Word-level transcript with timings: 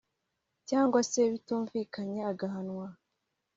cyangwa 0.69 0.99
se 1.09 1.19
bitumvikanye 1.31 2.17
agahanwa 2.31 2.87